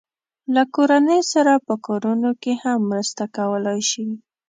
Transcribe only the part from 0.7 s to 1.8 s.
کورنۍ سره په